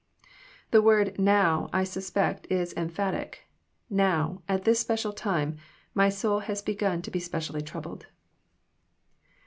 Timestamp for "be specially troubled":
7.11-8.07